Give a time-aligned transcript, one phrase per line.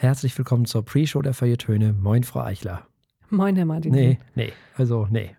[0.00, 1.92] Herzlich willkommen zur Pre-Show der Feuilletöne.
[1.92, 2.86] Moin, Frau Eichler.
[3.28, 3.92] Moin, Herr Martin.
[3.92, 5.36] Nee, nee, also nee.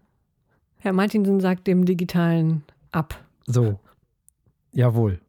[0.77, 3.25] Herr Martinsen sagt dem Digitalen ab.
[3.47, 3.79] So.
[4.71, 5.19] Jawohl.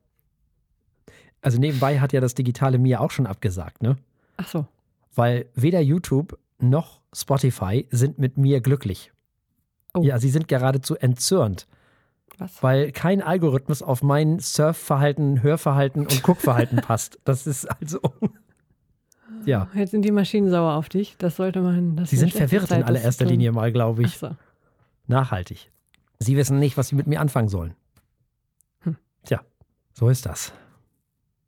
[1.41, 3.97] Also nebenbei hat ja das Digitale mir auch schon abgesagt, ne?
[4.37, 4.67] Ach so.
[5.15, 9.13] Weil weder YouTube noch Spotify sind mit mir glücklich.
[9.95, 10.03] Oh.
[10.03, 11.67] Ja, sie sind geradezu entzürnt,
[12.37, 12.63] Was?
[12.63, 17.19] weil kein Algorithmus auf mein Surfverhalten, Hörverhalten und Guckverhalten passt.
[17.25, 17.99] Das ist also.
[19.45, 19.69] Ja.
[19.75, 21.17] Jetzt sind die Maschinen sauer auf dich.
[21.19, 21.97] Das sollte man.
[21.97, 23.25] Das Sie sind verwirrt Zeit, in allererster.
[23.25, 24.19] Linie mal, glaube ich.
[24.19, 24.37] so.
[25.07, 25.71] Nachhaltig.
[26.19, 27.75] Sie wissen nicht, was sie mit mir anfangen sollen.
[28.81, 28.97] Hm.
[29.25, 29.41] Tja,
[29.93, 30.53] so ist das.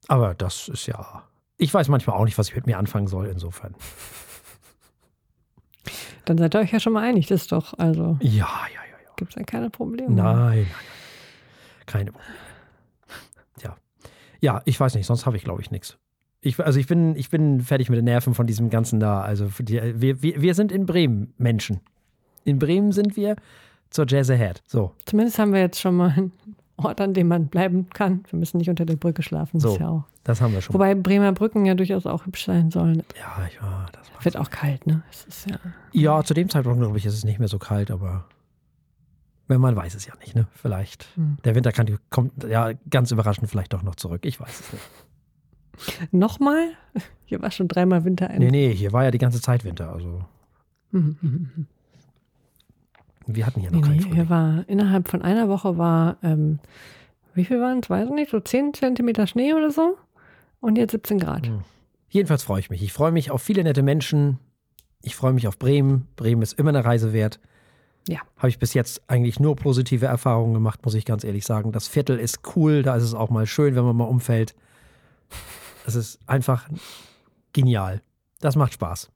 [0.09, 1.23] Aber das ist ja.
[1.57, 3.75] Ich weiß manchmal auch nicht, was ich mit mir anfangen soll, insofern.
[6.25, 7.27] Dann seid ihr euch ja schon mal einig.
[7.27, 8.41] Das ist doch, also Ja, ja,
[8.75, 9.11] ja, ja.
[9.17, 10.11] gibt es ja keine Probleme.
[10.13, 10.67] Nein, nein, nein.
[11.87, 12.33] Keine Probleme.
[13.63, 13.77] Ja.
[14.41, 15.99] Ja, ich weiß nicht, sonst habe ich, glaube ich, nichts.
[16.45, 19.23] Ich, also ich bin, ich bin fertig mit den Nerven von diesem Ganzen da.
[19.23, 21.81] Also die, wir, wir, wir sind in Bremen Menschen.
[22.45, 23.37] In Bremen sind wir
[23.91, 24.63] zur Jazz Ahead.
[24.67, 24.93] So.
[25.07, 26.33] Zumindest haben wir jetzt schon mal einen
[26.77, 28.25] Ort, an dem man bleiben kann.
[28.29, 29.53] Wir müssen nicht unter der Brücke schlafen.
[29.55, 29.73] Das So.
[29.75, 30.05] ist ja auch.
[30.25, 30.75] Das haben wir schon.
[30.75, 33.03] Wobei Bremer Brücken ja durchaus auch hübsch sein sollen.
[33.19, 35.03] ja, ja, das Wird auch kalt, ne?
[35.11, 35.57] Es ist ja.
[35.93, 38.25] Ja, zu dem Zeitpunkt, glaube ich, ist es nicht mehr so kalt, aber
[39.49, 40.47] wenn man weiß es ja nicht, ne?
[40.55, 41.07] Vielleicht.
[41.17, 41.37] Hm.
[41.45, 44.25] Der Winter kann, kommt ja ganz überraschend vielleicht doch noch zurück.
[44.25, 44.83] Ich weiß es nicht.
[46.11, 46.71] Nochmal?
[47.27, 48.29] Hier war schon dreimal Winter.
[48.39, 49.93] Nee, nee, hier war ja die ganze Zeit Winter.
[49.93, 50.25] Also
[50.93, 51.67] Mhm, mhm, mhm.
[53.27, 54.15] wir hatten hier noch Nee, keinen Frühling.
[54.15, 56.61] hier war innerhalb von einer Woche war, ähm,
[57.35, 57.91] wie viel waren es?
[57.91, 59.97] Weiß ich nicht, so 10 Zentimeter Schnee oder so.
[60.61, 61.47] Und jetzt 17 Grad.
[61.47, 61.61] Hm.
[62.09, 62.83] Jedenfalls freue ich mich.
[62.83, 64.39] Ich freue mich auf viele nette Menschen.
[65.03, 66.07] Ich freue mich auf Bremen.
[66.17, 67.41] Bremen ist immer eine Reise wert.
[68.09, 68.21] Ja.
[68.37, 71.73] Habe ich bis jetzt eigentlich nur positive Erfahrungen gemacht, muss ich ganz ehrlich sagen.
[71.73, 74.55] Das Viertel ist cool, da ist es auch mal schön, wenn man mal umfällt.
[75.87, 76.69] Es ist einfach
[77.53, 78.03] genial.
[78.41, 79.11] Das macht Spaß.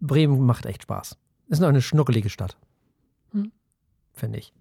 [0.00, 1.16] Bremen macht echt Spaß.
[1.48, 2.56] Ist noch eine schnuckelige Stadt.
[3.32, 3.52] Hm.
[4.12, 4.52] Finde ich.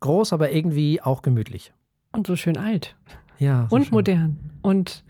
[0.00, 1.72] Groß, aber irgendwie auch gemütlich.
[2.12, 2.96] Und so schön alt.
[3.38, 3.66] Ja.
[3.70, 3.94] so und schön.
[3.94, 4.50] modern.
[4.62, 5.04] Und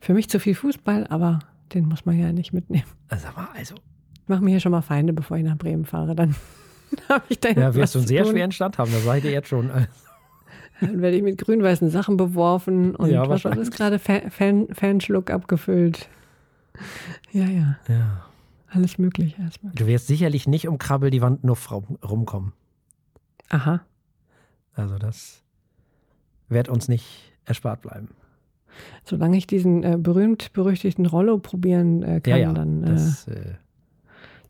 [0.00, 1.38] für mich zu viel Fußball, aber
[1.74, 2.86] den muss man ja nicht mitnehmen.
[3.08, 3.74] Also, sag mal, also,
[4.22, 6.14] Ich mache mir hier schon mal Feinde, bevor ich nach Bremen fahre.
[6.14, 6.34] Dann
[7.08, 8.32] habe ich da ja, wirst du einen sehr tun.
[8.32, 9.70] schweren Stand haben, das seid ihr jetzt schon.
[10.80, 13.58] Dann werde ich mit grün-weißen Sachen beworfen und Ja, was wahrscheinlich.
[13.58, 16.08] alles gerade Fan, Fan, Fanschluck abgefüllt.
[17.32, 18.26] Ja, ja, Ja.
[18.68, 19.40] alles mögliche.
[19.40, 19.84] Alles mögliche.
[19.84, 22.52] Du wirst sicherlich nicht um Krabbel die Wand nur rum- rumkommen.
[23.48, 23.80] Aha.
[24.74, 25.42] Also das
[26.48, 28.08] wird uns nicht erspart bleiben.
[29.04, 33.54] Solange ich diesen äh, berühmt-berüchtigten Rollo probieren äh, kann, ja, ja, dann, äh, das äh,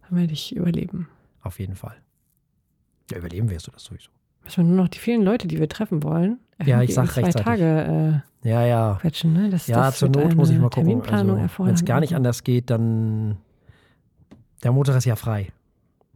[0.09, 1.09] dann werde ich überleben.
[1.43, 1.95] auf jeden Fall.
[3.13, 4.11] Ja, überleben wirst du das sowieso.
[4.47, 7.23] Müssen wir nur noch die vielen Leute, die wir treffen wollen, Ja, ich sag zwei
[7.23, 7.45] rechtzeitig.
[7.45, 8.95] Tage Ja, ja.
[8.95, 9.33] äh, quetschen.
[9.35, 9.51] Ne?
[9.51, 11.03] Das, Ja, das zur Not muss ich mal gucken.
[11.11, 11.37] Also.
[11.59, 13.37] Wenn es gar nicht Also, anders geht, dann
[14.63, 15.49] der Montag ist ja frei.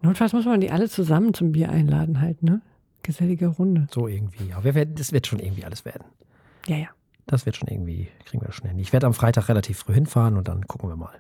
[0.03, 2.63] Notfalls muss man die alle zusammen zum Bier einladen halt, ne?
[3.03, 3.87] Gesellige Runde.
[3.91, 4.49] So irgendwie.
[4.49, 6.05] Ja, wir werden, das wird schon irgendwie alles werden.
[6.67, 6.89] Ja, ja.
[7.27, 8.79] Das wird schon irgendwie, kriegen wir das schon hin.
[8.79, 11.15] Ich werde am Freitag relativ früh hinfahren und dann gucken wir mal.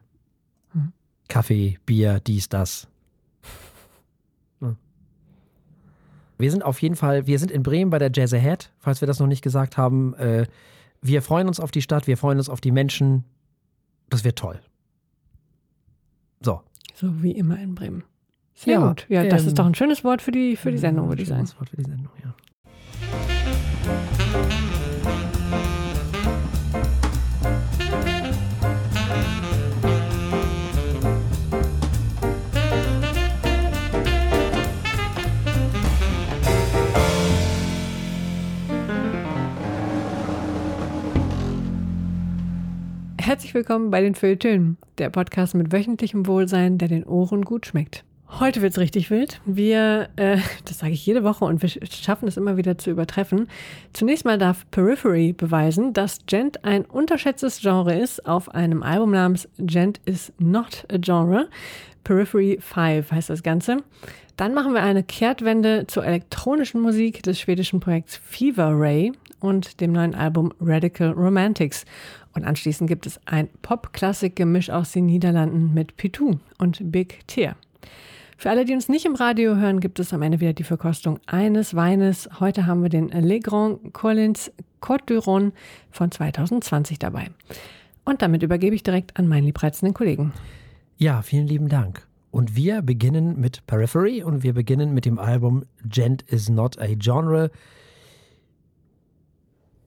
[0.73, 0.93] Mhm.
[1.29, 2.89] Kaffee, Bier, dies, das.
[6.41, 9.07] Wir sind auf jeden Fall, wir sind in Bremen bei der Jazz Ahead, falls wir
[9.07, 10.15] das noch nicht gesagt haben.
[10.15, 10.47] Äh,
[11.03, 13.25] wir freuen uns auf die Stadt, wir freuen uns auf die Menschen.
[14.09, 14.61] Das wird toll.
[16.41, 16.61] So.
[16.95, 18.05] So wie immer in Bremen.
[18.55, 19.07] Sehr Ja, gut.
[19.09, 21.29] Ja, das ähm, ist doch ein schönes Wort für die, für die Sendung, würde ich
[21.29, 21.47] sagen.
[21.47, 22.35] Schönes Wort für die Sendung, ja.
[43.31, 48.03] Herzlich willkommen bei den Feuilletönen, der Podcast mit wöchentlichem Wohlsein, der den Ohren gut schmeckt.
[48.41, 49.41] Heute wird's richtig wild.
[49.47, 53.47] Wir, äh, das sage ich jede Woche und wir schaffen es immer wieder zu übertreffen.
[53.93, 59.49] Zunächst mal darf Periphery beweisen, dass Gent ein unterschätztes Genre ist auf einem Album namens
[59.59, 61.49] Gent is not a Genre.
[62.03, 63.77] Periphery 5 heißt das Ganze.
[64.37, 69.93] Dann machen wir eine Kehrtwende zur elektronischen Musik des schwedischen Projekts Fever Ray und dem
[69.93, 71.85] neuen Album Radical Romantics.
[72.35, 77.57] Und anschließend gibt es ein Pop-Klassik-Gemisch aus den Niederlanden mit Pitou und Big Tear.
[78.37, 81.19] Für alle, die uns nicht im Radio hören, gibt es am Ende wieder die Verkostung
[81.27, 82.29] eines Weines.
[82.41, 84.51] Heute haben wir den Le Grand Collins
[84.81, 85.53] Côte du Rhône
[85.91, 87.29] von 2020 dabei.
[88.05, 90.33] Und damit übergebe ich direkt an meinen liebreizenden Kollegen.
[90.97, 92.07] Ja, vielen lieben Dank.
[92.31, 96.87] Und wir beginnen mit Periphery und wir beginnen mit dem Album Gent is not a
[96.97, 97.51] Genre.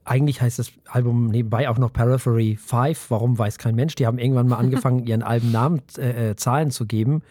[0.05, 3.09] Eigentlich heißt das Album nebenbei auch noch Periphery 5.
[3.09, 3.95] Warum weiß kein Mensch.
[3.95, 7.21] Die haben irgendwann mal angefangen, ihren Albennamen äh, äh, Zahlen zu geben.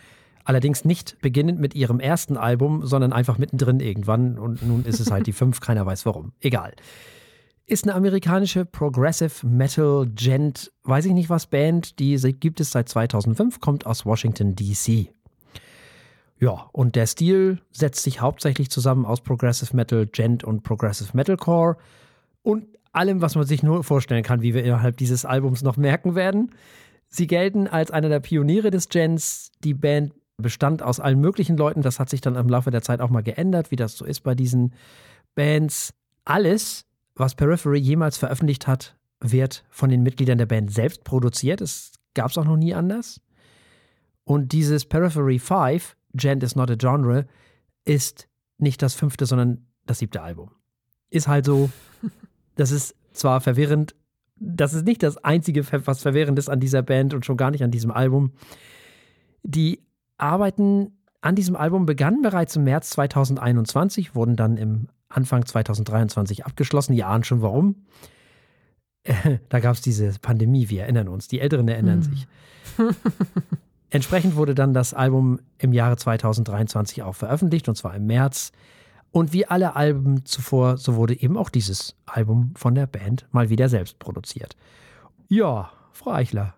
[0.45, 4.39] Allerdings nicht beginnend mit ihrem ersten Album, sondern einfach mittendrin irgendwann.
[4.39, 6.33] Und nun ist es halt die 5, keiner weiß warum.
[6.41, 6.73] Egal.
[7.67, 12.89] Ist eine amerikanische Progressive Metal Gent, weiß ich nicht was Band, die gibt es seit
[12.89, 15.09] 2005, kommt aus Washington DC.
[16.41, 21.77] Ja, und der Stil setzt sich hauptsächlich zusammen aus Progressive Metal, Gent und Progressive Metalcore
[22.43, 26.15] und allem, was man sich nur vorstellen kann, wie wir innerhalb dieses Albums noch merken
[26.15, 26.51] werden.
[27.09, 29.51] Sie gelten als einer der Pioniere des Gens.
[29.65, 31.83] Die Band bestand aus allen möglichen Leuten.
[31.83, 34.21] Das hat sich dann im Laufe der Zeit auch mal geändert, wie das so ist
[34.21, 34.75] bei diesen
[35.35, 35.95] Bands.
[36.25, 36.85] Alles,
[37.15, 41.61] was Periphery jemals veröffentlicht hat, wird von den Mitgliedern der Band selbst produziert.
[41.61, 43.21] Das gab es auch noch nie anders.
[44.25, 47.27] Und dieses Periphery 5 Gent is not a genre,
[47.85, 48.29] ist
[48.59, 50.51] nicht das fünfte, sondern das siebte Album.
[51.11, 51.71] Ist halt so,
[52.57, 53.95] das ist zwar verwirrend,
[54.37, 57.63] das ist nicht das einzige, was verwirrend ist an dieser Band und schon gar nicht
[57.63, 58.33] an diesem Album.
[59.43, 59.81] Die
[60.19, 66.95] Arbeiten an diesem Album begannen bereits im März 2021, wurden dann im Anfang 2023 abgeschlossen.
[66.95, 67.87] Die ahnen schon warum.
[69.49, 71.29] da gab es diese Pandemie, wir erinnern uns.
[71.29, 72.03] Die Älteren erinnern hm.
[72.03, 72.27] sich.
[73.91, 78.53] Entsprechend wurde dann das Album im Jahre 2023 auch veröffentlicht, und zwar im März.
[79.13, 83.51] Und wie alle Alben zuvor, so wurde eben auch dieses Album von der Band mal
[83.51, 84.57] wieder selbst produziert.
[85.29, 86.55] Ja, Frau Eichler,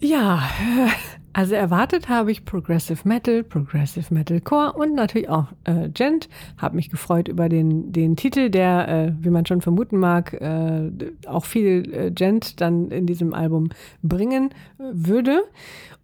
[0.00, 0.42] ja,
[1.32, 6.28] also erwartet habe ich Progressive Metal, Progressive Metalcore und natürlich auch äh, Gent.
[6.58, 10.90] Habe mich gefreut über den, den Titel, der, äh, wie man schon vermuten mag, äh,
[11.26, 13.70] auch viel äh, Gent dann in diesem Album
[14.02, 15.44] bringen äh, würde.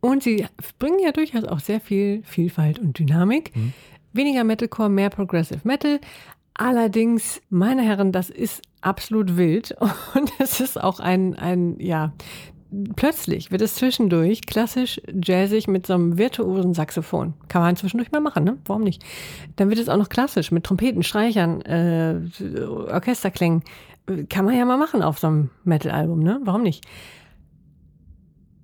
[0.00, 0.46] Und sie
[0.78, 3.54] bringen ja durchaus auch sehr viel Vielfalt und Dynamik.
[3.54, 3.72] Mhm.
[4.12, 6.00] Weniger Metalcore, mehr Progressive Metal.
[6.54, 9.74] Allerdings, meine Herren, das ist absolut wild
[10.14, 12.12] und es ist auch ein, ein ja,
[12.96, 17.34] plötzlich wird es zwischendurch klassisch jazzig mit so einem virtuosen Saxophon.
[17.48, 18.58] Kann man zwischendurch mal machen, ne?
[18.66, 19.04] Warum nicht?
[19.56, 22.20] Dann wird es auch noch klassisch mit Trompeten, Streichern, äh,
[22.66, 23.62] Orchesterklängen.
[24.28, 26.40] Kann man ja mal machen auf so einem Metal-Album, ne?
[26.44, 26.84] Warum nicht?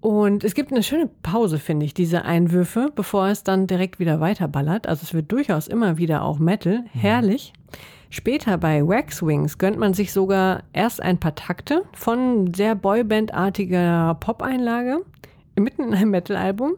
[0.01, 4.21] Und es gibt eine schöne Pause, finde ich, diese Einwürfe, bevor es dann direkt wieder
[4.21, 4.87] weiterballert.
[4.87, 6.81] Also es wird durchaus immer wieder auch Metal.
[6.81, 7.01] Mhm.
[7.01, 7.53] Herrlich.
[7.53, 7.77] Mhm.
[8.11, 15.05] Später bei Waxwings gönnt man sich sogar erst ein paar Takte von sehr Boyband-artiger Pop-Einlage
[15.57, 16.77] mitten in einem Metal-Album.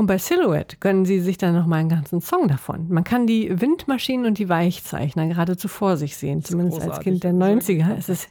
[0.00, 2.88] Und bei Silhouette gönnen sie sich dann nochmal einen ganzen Song davon.
[2.88, 7.34] Man kann die Windmaschinen und die Weichzeichner geradezu vor sich sehen, zumindest als Kind der
[7.34, 7.98] 90er.
[7.98, 8.30] Es ist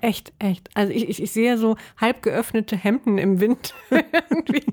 [0.00, 0.70] echt, echt.
[0.74, 4.64] Also ich, ich, ich sehe so halb geöffnete Hemden im Wind irgendwie.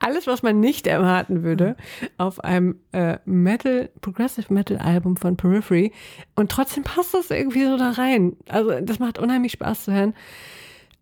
[0.00, 1.78] Alles, was man nicht erwarten würde
[2.18, 5.92] auf einem äh, Metal, Progressive Metal Album von Periphery.
[6.34, 8.36] Und trotzdem passt das irgendwie so da rein.
[8.50, 10.12] Also, das macht unheimlich Spaß zu hören.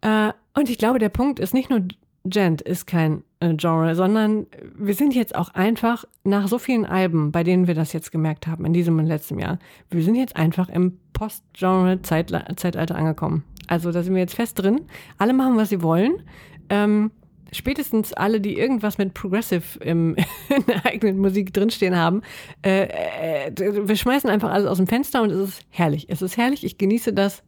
[0.02, 1.80] Äh, und ich glaube, der Punkt ist nicht nur
[2.24, 3.24] Gent ist kein
[3.56, 4.46] Genre, sondern
[4.76, 8.46] wir sind jetzt auch einfach nach so vielen Alben, bei denen wir das jetzt gemerkt
[8.46, 9.58] haben in diesem und letzten Jahr,
[9.90, 13.44] wir sind jetzt einfach im Post-Genre-Zeitalter angekommen.
[13.66, 14.82] Also da sind wir jetzt fest drin.
[15.18, 16.22] Alle machen, was sie wollen.
[16.68, 17.10] Ähm,
[17.52, 20.16] spätestens alle, die irgendwas mit Progressive im,
[20.48, 22.22] in der eigenen Musik drinstehen haben,
[22.64, 26.06] äh, äh, wir schmeißen einfach alles aus dem Fenster und es ist herrlich.
[26.08, 27.42] Es ist herrlich, ich genieße das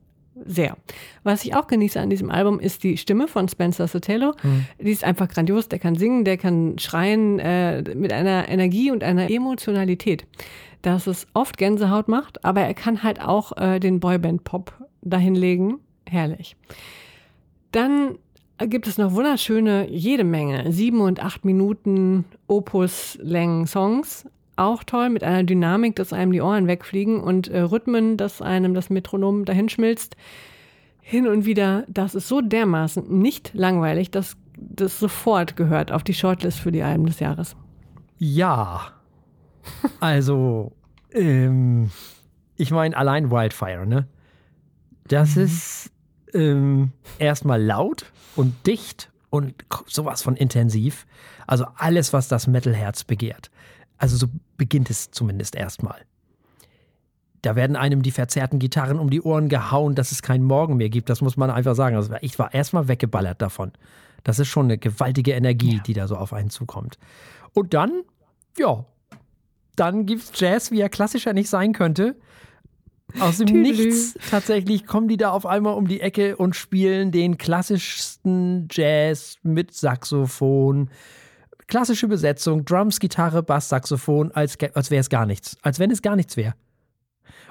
[0.45, 0.77] sehr.
[1.23, 4.35] Was ich auch genieße an diesem Album ist die Stimme von Spencer Sotelo.
[4.43, 4.67] Mhm.
[4.81, 5.69] Die ist einfach grandios.
[5.69, 10.27] Der kann singen, der kann schreien äh, mit einer Energie und einer Emotionalität,
[10.83, 14.73] dass es oft Gänsehaut macht, aber er kann halt auch äh, den Boyband-Pop
[15.03, 15.79] dahinlegen.
[16.07, 16.57] Herrlich.
[17.73, 18.19] Dann
[18.59, 24.27] gibt es noch wunderschöne, jede Menge, sieben und acht Minuten Opus-Längen-Songs.
[24.57, 28.75] Auch toll mit einer Dynamik, dass einem die Ohren wegfliegen und äh, Rhythmen, dass einem
[28.75, 30.17] das Metronom dahinschmilzt.
[31.01, 36.15] Hin und wieder, das ist so dermaßen nicht langweilig, dass das sofort gehört auf die
[36.15, 37.57] Shortlist für die Alben des Jahres.
[38.19, 38.93] Ja.
[40.01, 40.73] Also,
[41.13, 41.91] ähm,
[42.57, 44.07] ich meine, allein Wildfire, ne?
[45.09, 45.43] Das mhm.
[45.43, 45.91] ist
[46.33, 48.07] ähm, erstmal laut
[48.37, 51.07] und dicht und sowas von intensiv.
[51.47, 53.51] Also alles, was das Metalherz begehrt.
[53.99, 56.01] Also so beginnt es zumindest erstmal.
[57.43, 60.89] Da werden einem die verzerrten Gitarren um die Ohren gehauen, dass es keinen Morgen mehr
[60.89, 61.11] gibt.
[61.11, 61.95] Das muss man einfach sagen.
[61.95, 63.73] Also ich war erstmal weggeballert davon.
[64.23, 65.83] Das ist schon eine gewaltige Energie, ja.
[65.83, 66.99] die da so auf einen zukommt.
[67.53, 68.03] Und dann,
[68.59, 68.87] ja,
[69.77, 72.17] dann gibt es Jazz, wie er klassischer nicht sein könnte.
[73.21, 77.39] Aus dem Nichts tatsächlich kommen die da auf einmal um die Ecke und spielen den
[77.39, 80.91] klassischsten Jazz mit Saxophon.
[81.67, 85.57] Klassische Besetzung, Drums, Gitarre, Bass, Saxophon, als, als wäre es gar nichts.
[85.63, 86.55] Als wenn es gar nichts wäre.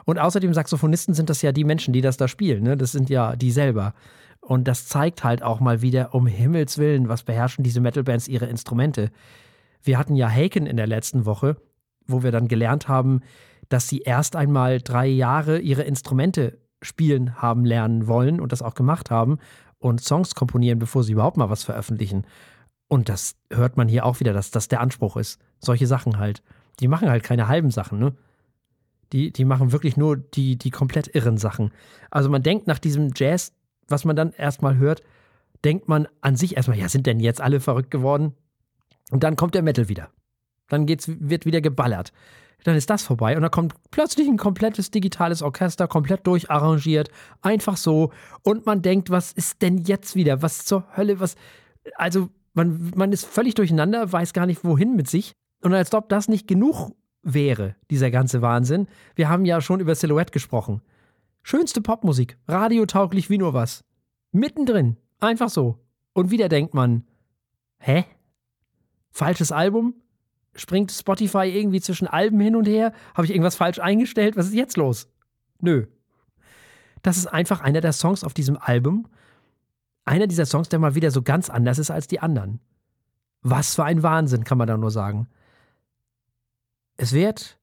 [0.06, 2.64] Und außerdem Saxophonisten sind das ja die Menschen, die das da spielen.
[2.64, 2.78] Ne?
[2.78, 3.94] Das sind ja die selber.
[4.42, 8.46] Und das zeigt halt auch mal wieder, um Himmels Willen, was beherrschen diese Metal-Bands ihre
[8.46, 9.10] Instrumente.
[9.82, 11.58] Wir hatten ja Haken in der letzten Woche,
[12.06, 13.22] wo wir dann gelernt haben,
[13.70, 18.76] dass sie erst einmal drei Jahre ihre Instrumente spielen haben lernen wollen und das auch
[18.76, 19.38] gemacht haben
[19.80, 22.26] und Songs komponieren, bevor sie überhaupt mal was veröffentlichen.
[22.88, 25.40] Und das hört man hier auch wieder, dass das der Anspruch ist.
[25.60, 26.44] Solche Sachen halt.
[26.80, 28.16] Die machen halt keine halben Sachen, ne?
[29.12, 31.72] Die, die machen wirklich nur die, die komplett irren Sachen.
[32.10, 33.54] Also man denkt nach diesem Jazz,
[33.88, 35.04] was man dann erstmal hört,
[35.64, 38.34] denkt man an sich erstmal, ja, sind denn jetzt alle verrückt geworden?
[39.12, 40.10] Und dann kommt der Metal wieder.
[40.68, 42.12] Dann geht's, wird wieder geballert.
[42.64, 47.10] Dann ist das vorbei und dann kommt plötzlich ein komplettes digitales Orchester, komplett durcharrangiert,
[47.42, 48.12] einfach so.
[48.42, 50.42] Und man denkt, was ist denn jetzt wieder?
[50.42, 51.20] Was zur Hölle?
[51.20, 51.36] Was?
[51.96, 55.34] Also, man, man ist völlig durcheinander, weiß gar nicht, wohin mit sich.
[55.62, 56.92] Und als ob das nicht genug
[57.24, 58.88] wäre, dieser ganze Wahnsinn.
[59.16, 60.82] Wir haben ja schon über Silhouette gesprochen.
[61.42, 63.84] Schönste Popmusik, radiotauglich wie nur was.
[64.32, 65.80] Mittendrin, einfach so.
[66.14, 67.06] Und wieder denkt man,
[67.80, 68.06] hä?
[69.12, 69.96] Falsches Album?
[70.56, 72.94] Springt Spotify irgendwie zwischen Alben hin und her?
[73.16, 74.36] Habe ich irgendwas falsch eingestellt?
[74.38, 75.10] Was ist jetzt los?
[75.60, 75.88] Nö.
[77.02, 79.08] Das ist einfach einer der Songs auf diesem Album.
[80.06, 82.60] Einer dieser Songs, der mal wieder so ganz anders ist als die anderen.
[83.42, 85.28] Was für ein Wahnsinn, kann man da nur sagen.
[86.98, 87.58] Es wird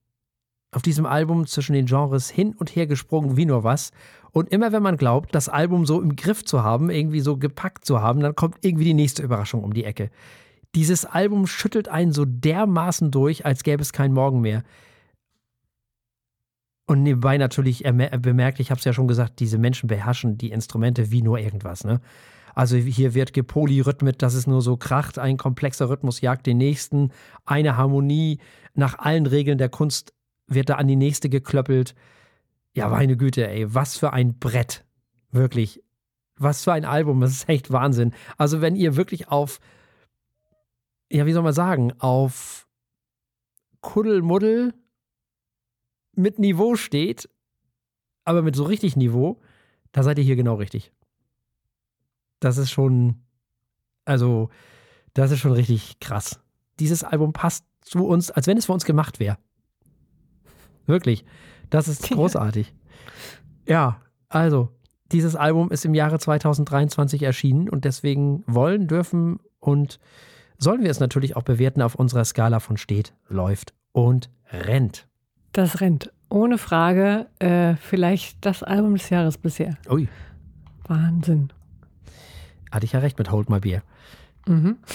[0.73, 3.91] auf diesem Album zwischen den Genres hin und her gesprungen wie nur was.
[4.31, 7.85] Und immer wenn man glaubt, das Album so im Griff zu haben, irgendwie so gepackt
[7.85, 10.11] zu haben, dann kommt irgendwie die nächste Überraschung um die Ecke.
[10.75, 14.63] Dieses Album schüttelt einen so dermaßen durch, als gäbe es keinen Morgen mehr.
[16.91, 21.13] Und nebenbei natürlich bemerkt, ich habe es ja schon gesagt, diese Menschen beherrschen die Instrumente
[21.13, 21.85] wie nur irgendwas.
[21.85, 22.01] Ne?
[22.53, 27.13] Also hier wird gepolyrhythmet, dass es nur so kracht, ein komplexer Rhythmus jagt den nächsten,
[27.45, 28.41] eine Harmonie
[28.75, 30.15] nach allen Regeln der Kunst
[30.49, 31.95] wird da an die nächste geklöppelt.
[32.75, 34.85] Ja, meine Güte, ey, was für ein Brett.
[35.31, 35.85] Wirklich.
[36.39, 38.15] Was für ein Album, das ist echt Wahnsinn.
[38.37, 39.61] Also, wenn ihr wirklich auf,
[41.09, 42.67] ja, wie soll man sagen, auf
[43.81, 44.75] Kuddelmuddel
[46.21, 47.29] mit Niveau steht,
[48.25, 49.41] aber mit so richtig Niveau,
[49.93, 50.93] da seid ihr hier genau richtig.
[52.39, 53.23] Das ist schon,
[54.05, 54.49] also,
[55.15, 56.41] das ist schon richtig krass.
[56.79, 59.39] Dieses Album passt zu uns, als wenn es für uns gemacht wäre.
[60.87, 61.25] Wirklich.
[61.71, 62.73] Das ist großartig.
[63.67, 64.69] Ja, also,
[65.13, 69.99] dieses Album ist im Jahre 2023 erschienen und deswegen wollen, dürfen und
[70.59, 75.10] sollen wir es natürlich auch bewerten auf unserer Skala von steht, läuft und rennt.
[75.53, 76.13] Das rennt.
[76.29, 79.77] Ohne Frage, äh, vielleicht das Album des Jahres bisher.
[79.89, 80.09] Ui.
[80.85, 81.53] Wahnsinn.
[82.71, 83.83] Hatte ich ja recht mit Hold My Beer.
[84.47, 84.79] Mhm.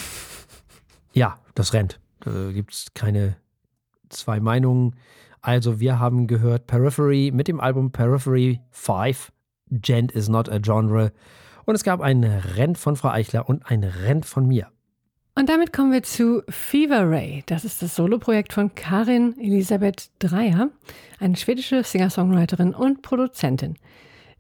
[1.13, 2.01] Ja, das rennt.
[2.19, 3.38] Da gibt es keine
[4.09, 4.95] zwei Meinungen.
[5.41, 9.31] Also, wir haben gehört Periphery mit dem Album Periphery 5.
[9.71, 11.13] Gent is not a genre.
[11.63, 14.67] Und es gab ein Rent von Frau Eichler und ein Rent von mir.
[15.38, 17.44] Und damit kommen wir zu Fever Ray.
[17.48, 20.70] Das ist das Soloprojekt von Karin Elisabeth Dreyer,
[21.20, 23.75] eine schwedische Singer-Songwriterin und Produzentin.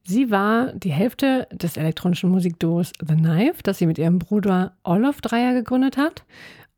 [0.05, 5.19] Sie war die Hälfte des elektronischen Musikduos The Knife, das sie mit ihrem Bruder Olof
[5.19, 6.23] Dreyer gegründet hat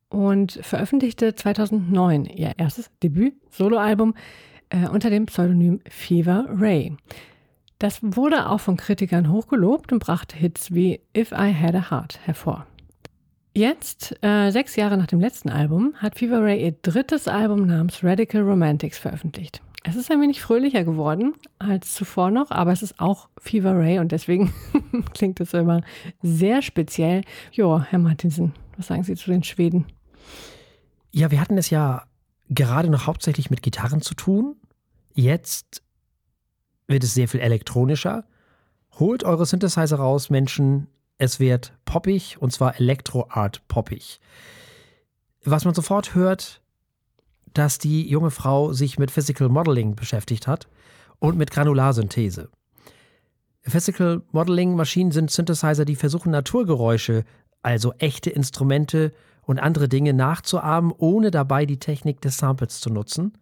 [0.09, 4.15] und veröffentlichte 2009 ihr erstes Debüt-Soloalbum
[4.69, 6.97] äh, unter dem Pseudonym Fever Ray.
[7.77, 12.19] Das wurde auch von Kritikern hochgelobt und brachte Hits wie If I Had a Heart
[12.23, 12.65] hervor.
[13.57, 18.03] Jetzt, äh, sechs Jahre nach dem letzten Album, hat Fever Ray ihr drittes Album namens
[18.03, 19.63] Radical Romantics veröffentlicht.
[19.83, 23.97] Es ist ein wenig fröhlicher geworden als zuvor noch, aber es ist auch Fever Ray
[23.97, 24.53] und deswegen
[25.15, 25.81] klingt es immer
[26.21, 27.23] sehr speziell.
[27.51, 29.87] Jo, Herr Martinsen, was sagen Sie zu den Schweden?
[31.09, 32.03] Ja, wir hatten es ja
[32.49, 34.55] gerade noch hauptsächlich mit Gitarren zu tun.
[35.15, 35.81] Jetzt
[36.85, 38.23] wird es sehr viel elektronischer.
[38.99, 40.89] Holt eure Synthesizer raus, Menschen.
[41.17, 44.19] Es wird poppig und zwar Elektro-Art poppig.
[45.43, 46.61] Was man sofort hört,
[47.53, 50.67] dass die junge Frau sich mit Physical Modeling beschäftigt hat
[51.19, 52.49] und mit Granularsynthese.
[53.63, 57.23] Physical Modeling Maschinen sind Synthesizer, die versuchen Naturgeräusche,
[57.63, 63.37] also echte Instrumente und andere Dinge nachzuahmen, ohne dabei die Technik des Samples zu nutzen.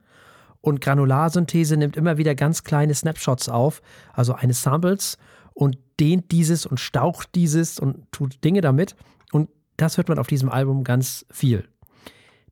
[0.62, 3.82] Und Granularsynthese nimmt immer wieder ganz kleine Snapshots auf,
[4.14, 5.18] also eines Samples,
[5.54, 8.96] und dehnt dieses und staucht dieses und tut Dinge damit.
[9.32, 11.68] Und das hört man auf diesem Album ganz viel.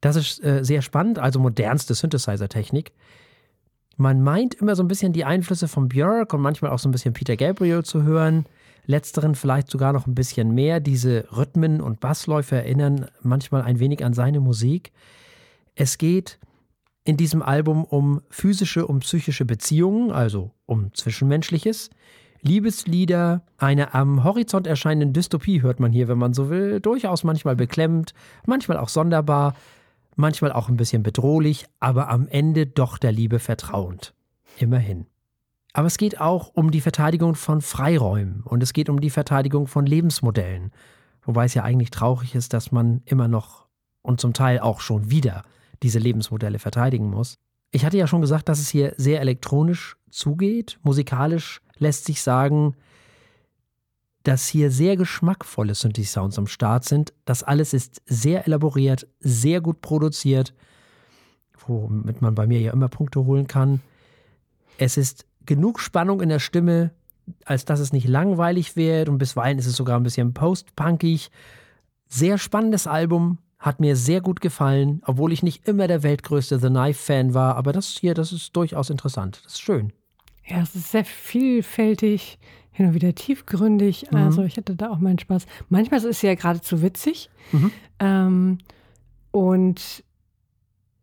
[0.02, 2.92] Das ist äh, sehr spannend, also modernste Synthesizer-Technik.
[3.96, 6.92] Man meint immer so ein bisschen die Einflüsse von Björk und manchmal auch so ein
[6.92, 8.46] bisschen Peter Gabriel zu hören
[8.86, 10.80] letzteren vielleicht sogar noch ein bisschen mehr.
[10.80, 14.92] Diese Rhythmen und Bassläufe erinnern manchmal ein wenig an seine Musik.
[15.76, 16.40] Es geht
[17.06, 21.90] in diesem Album um physische und psychische Beziehungen, also um Zwischenmenschliches.
[22.46, 27.56] Liebeslieder, eine am Horizont erscheinende Dystopie hört man hier, wenn man so will, durchaus manchmal
[27.56, 28.14] beklemmend,
[28.46, 29.56] manchmal auch sonderbar,
[30.18, 34.14] manchmal auch ein bisschen bedrohlich, aber am Ende doch der Liebe vertrauend.
[34.58, 35.06] Immerhin.
[35.72, 39.66] Aber es geht auch um die Verteidigung von Freiräumen und es geht um die Verteidigung
[39.66, 40.72] von Lebensmodellen.
[41.24, 43.68] Wobei es ja eigentlich traurig ist, dass man immer noch
[44.02, 45.44] und zum Teil auch schon wieder
[45.82, 47.40] diese Lebensmodelle verteidigen muss.
[47.76, 50.80] Ich hatte ja schon gesagt, dass es hier sehr elektronisch zugeht.
[50.84, 52.76] Musikalisch lässt sich sagen,
[54.22, 57.14] dass hier sehr geschmackvolle Synthi-Sounds am Start sind.
[57.26, 60.54] Das alles ist sehr elaboriert, sehr gut produziert,
[61.66, 63.82] womit man bei mir ja immer Punkte holen kann.
[64.78, 66.92] Es ist genug Spannung in der Stimme,
[67.44, 71.32] als dass es nicht langweilig wird und bisweilen ist es sogar ein bisschen post-punkig.
[72.08, 76.68] Sehr spannendes Album, hat mir sehr gut gefallen, obwohl ich nicht immer der weltgrößte The
[76.68, 79.42] Knife-Fan war, aber das hier, das ist durchaus interessant.
[79.46, 79.94] Das ist schön.
[80.46, 82.38] Ja, es ist sehr vielfältig,
[82.74, 84.08] hin und wieder tiefgründig.
[84.12, 84.18] Mhm.
[84.18, 85.46] Also ich hatte da auch meinen Spaß.
[85.70, 87.30] Manchmal ist es ja geradezu witzig.
[87.54, 87.72] Mhm.
[88.00, 88.58] Ähm,
[89.32, 90.04] und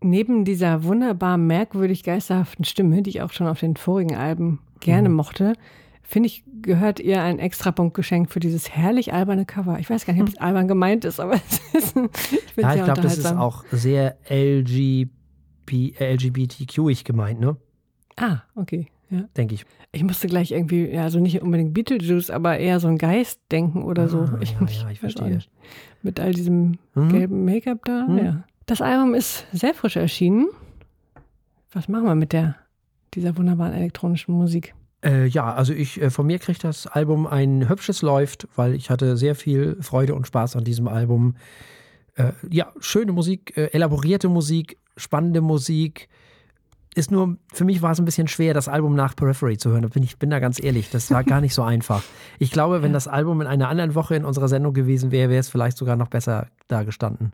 [0.03, 5.09] neben dieser wunderbar merkwürdig geisterhaften Stimme, die ich auch schon auf den vorigen Alben gerne
[5.09, 5.15] mhm.
[5.15, 5.55] mochte,
[6.03, 9.79] finde ich, gehört ihr ein Extrapunkt geschenkt für dieses herrlich alberne Cover.
[9.79, 10.43] Ich weiß gar nicht, ob es hm.
[10.43, 11.35] albern gemeint ist, aber
[11.73, 12.09] es ist ein,
[12.57, 17.57] ich Ja, ich glaube, das ist auch sehr LGB, LGBTQ-ig gemeint, ne?
[18.17, 18.89] Ah, okay.
[19.11, 19.25] Ja.
[19.37, 19.67] Denke ich.
[19.93, 23.83] Ich musste gleich irgendwie, ja, also nicht unbedingt Beetlejuice, aber eher so ein Geist denken
[23.83, 24.29] oder ah, so.
[24.41, 25.41] Ich, ja, ja, ich verstehe.
[26.03, 27.09] Mit all diesem hm?
[27.09, 28.19] gelben Make-up da, hm?
[28.19, 28.45] ja.
[28.67, 30.49] Das Album ist sehr frisch erschienen.
[31.73, 32.55] Was machen wir mit der,
[33.15, 34.75] dieser wunderbaren elektronischen Musik?
[35.05, 38.91] Äh, ja, also ich äh, von mir kriegt das Album ein hübsches Läuft, weil ich
[38.91, 41.37] hatte sehr viel Freude und Spaß an diesem Album.
[42.17, 46.09] Äh, ja, schöne Musik, äh, elaborierte Musik, spannende Musik.
[46.95, 49.89] Ist nur, für mich war es ein bisschen schwer, das Album nach Periphery zu hören.
[49.89, 52.03] Bin ich bin da ganz ehrlich, das war gar nicht so einfach.
[52.39, 55.41] Ich glaube, wenn das Album in einer anderen Woche in unserer Sendung gewesen wäre, wäre
[55.41, 57.33] es vielleicht sogar noch besser dargestanden.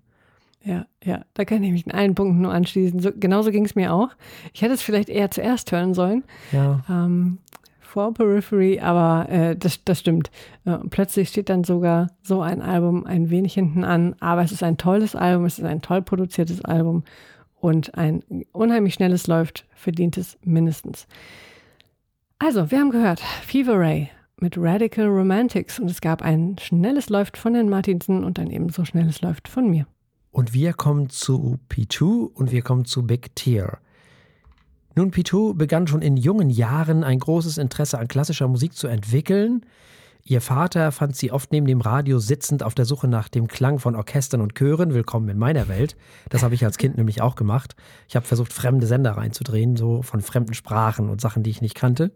[0.64, 2.98] Ja, ja, da kann ich mich in allen Punkten nur anschließen.
[3.00, 4.10] So, genauso ging es mir auch.
[4.52, 6.24] Ich hätte es vielleicht eher zuerst hören sollen.
[6.50, 6.84] Ja.
[6.90, 7.38] Ähm,
[7.80, 10.30] vor Periphery, aber äh, das, das stimmt.
[10.66, 14.62] Äh, plötzlich steht dann sogar so ein Album ein wenig hinten an, aber es ist
[14.62, 17.04] ein tolles Album, es ist ein toll produziertes Album
[17.54, 21.06] und ein unheimlich schnelles läuft, verdient es mindestens.
[22.38, 27.38] Also, wir haben gehört, Fever Ray mit Radical Romantics und es gab ein schnelles Läuft
[27.38, 29.86] von Herrn Martinsen und ein ebenso schnelles Läuft von mir.
[30.36, 33.78] Und wir kommen zu P2 und wir kommen zu Big Tear.
[34.94, 39.64] Nun, P2 begann schon in jungen Jahren ein großes Interesse an klassischer Musik zu entwickeln.
[40.24, 43.78] Ihr Vater fand sie oft neben dem Radio sitzend auf der Suche nach dem Klang
[43.78, 44.92] von Orchestern und Chören.
[44.92, 45.96] Willkommen in meiner Welt.
[46.28, 47.74] Das habe ich als Kind nämlich auch gemacht.
[48.06, 51.76] Ich habe versucht, fremde Sender reinzudrehen, so von fremden Sprachen und Sachen, die ich nicht
[51.76, 52.12] kannte.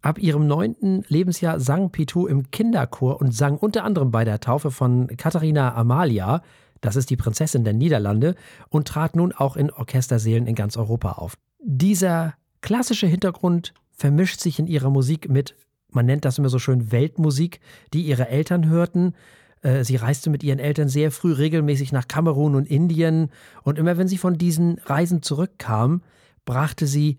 [0.00, 4.70] Ab ihrem neunten Lebensjahr sang Pitou im Kinderchor und sang unter anderem bei der Taufe
[4.70, 6.40] von Katharina Amalia,
[6.84, 8.34] das ist die Prinzessin der Niederlande
[8.68, 11.38] und trat nun auch in Orchesterseelen in ganz Europa auf.
[11.58, 15.56] Dieser klassische Hintergrund vermischt sich in ihrer Musik mit,
[15.90, 17.60] man nennt das immer so schön Weltmusik,
[17.94, 19.14] die ihre Eltern hörten.
[19.62, 23.30] Äh, sie reiste mit ihren Eltern sehr früh regelmäßig nach Kamerun und Indien
[23.62, 26.02] und immer wenn sie von diesen Reisen zurückkam,
[26.44, 27.16] brachte sie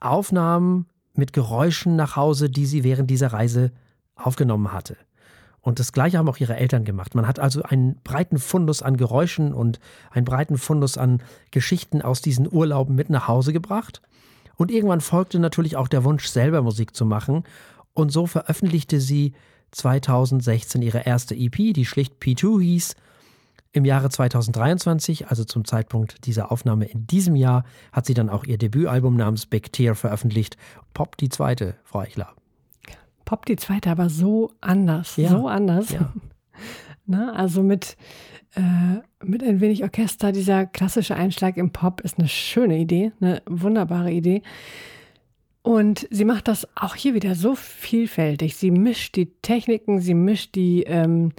[0.00, 3.70] Aufnahmen mit Geräuschen nach Hause, die sie während dieser Reise
[4.16, 4.96] aufgenommen hatte.
[5.66, 7.16] Und das Gleiche haben auch ihre Eltern gemacht.
[7.16, 9.80] Man hat also einen breiten Fundus an Geräuschen und
[10.12, 14.00] einen breiten Fundus an Geschichten aus diesen Urlauben mit nach Hause gebracht.
[14.54, 17.42] Und irgendwann folgte natürlich auch der Wunsch, selber Musik zu machen.
[17.94, 19.32] Und so veröffentlichte sie
[19.72, 22.94] 2016 ihre erste EP, die schlicht P2 hieß.
[23.72, 28.44] Im Jahre 2023, also zum Zeitpunkt dieser Aufnahme in diesem Jahr, hat sie dann auch
[28.44, 30.56] ihr Debütalbum namens Big Tear veröffentlicht.
[30.94, 32.36] Pop die zweite, Frau Eichler.
[33.26, 35.28] Pop die zweite aber so anders, ja.
[35.28, 35.90] so anders.
[35.90, 36.14] Ja.
[37.06, 37.98] Na, also mit,
[38.54, 43.42] äh, mit ein wenig Orchester, dieser klassische Einschlag im Pop ist eine schöne Idee, eine
[43.46, 44.42] wunderbare Idee.
[45.62, 48.56] Und sie macht das auch hier wieder so vielfältig.
[48.56, 51.32] Sie mischt die Techniken, sie mischt die, ähm, äh, ähm,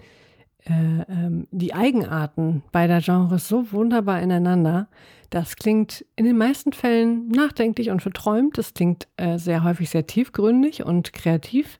[0.69, 4.89] die Eigenarten beider Genres so wunderbar ineinander.
[5.29, 8.57] Das klingt in den meisten Fällen nachdenklich und verträumt.
[8.57, 11.77] Das klingt äh, sehr häufig sehr tiefgründig und kreativ.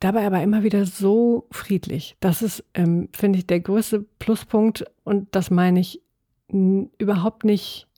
[0.00, 2.16] Dabei aber immer wieder so friedlich.
[2.20, 4.84] Das ist, ähm, finde ich, der größte Pluspunkt.
[5.04, 6.00] Und das meine ich
[6.48, 7.88] überhaupt nicht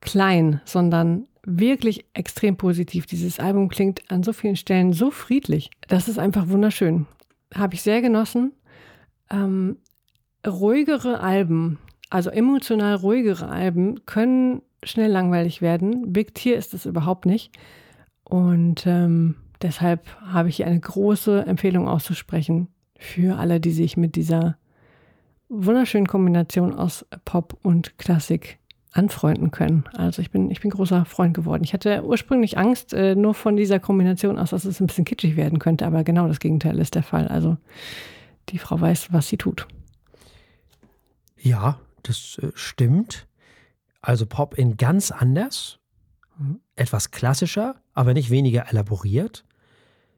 [0.00, 3.06] klein, sondern wirklich extrem positiv.
[3.06, 5.70] Dieses Album klingt an so vielen Stellen so friedlich.
[5.88, 7.06] Das ist einfach wunderschön.
[7.54, 8.52] Habe ich sehr genossen.
[9.30, 9.76] Ähm,
[10.46, 11.78] ruhigere Alben
[12.10, 16.12] Also emotional ruhigere Alben können schnell langweilig werden.
[16.12, 17.52] Big Tier ist es überhaupt nicht.
[18.24, 24.16] Und ähm, deshalb habe ich hier eine große Empfehlung auszusprechen für alle, die sich mit
[24.16, 24.56] dieser
[25.48, 28.58] wunderschönen Kombination aus Pop und Klassik
[28.92, 29.84] anfreunden können.
[29.96, 31.62] Also ich bin, ich bin großer Freund geworden.
[31.64, 35.36] Ich hatte ursprünglich Angst, äh, nur von dieser Kombination aus, dass es ein bisschen kitschig
[35.36, 37.28] werden könnte, aber genau das Gegenteil ist der Fall.
[37.28, 37.58] Also
[38.50, 39.66] die Frau weiß, was sie tut.
[41.36, 43.26] Ja, das äh, stimmt.
[44.00, 45.78] Also Pop in ganz anders,
[46.38, 46.60] mhm.
[46.76, 49.44] etwas klassischer, aber nicht weniger elaboriert.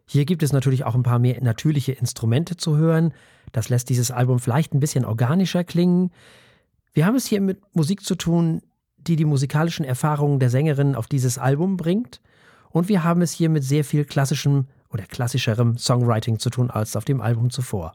[0.06, 3.14] Hier gibt es natürlich auch ein paar mehr natürliche Instrumente zu hören.
[3.52, 6.10] Das lässt dieses Album vielleicht ein bisschen organischer klingen.
[6.92, 8.60] Wir haben es hier mit Musik zu tun,
[8.96, 12.20] die die musikalischen Erfahrungen der Sängerin auf dieses Album bringt.
[12.70, 16.96] Und wir haben es hier mit sehr viel klassischem oder klassischerem Songwriting zu tun als
[16.96, 17.92] auf dem Album zuvor.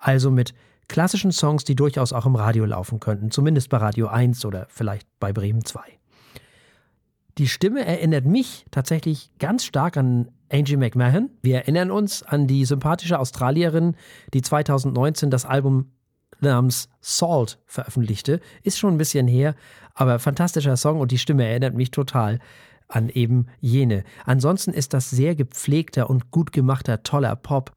[0.00, 0.54] Also mit
[0.88, 5.06] klassischen Songs, die durchaus auch im Radio laufen könnten, zumindest bei Radio 1 oder vielleicht
[5.20, 5.80] bei Bremen 2.
[7.38, 11.30] Die Stimme erinnert mich tatsächlich ganz stark an Angie McMahon.
[11.40, 13.94] Wir erinnern uns an die sympathische Australierin,
[14.34, 15.92] die 2019 das Album
[16.40, 18.40] namens Salt veröffentlichte.
[18.62, 19.54] Ist schon ein bisschen her,
[19.94, 22.38] aber fantastischer Song und die Stimme erinnert mich total
[22.88, 24.04] an eben jene.
[24.24, 27.72] Ansonsten ist das sehr gepflegter und gut gemachter, toller Pop.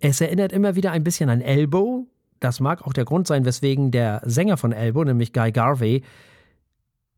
[0.00, 2.06] Es erinnert immer wieder ein bisschen an Elbow,
[2.40, 6.02] das mag auch der Grund sein, weswegen der Sänger von Elbow, nämlich Guy Garvey,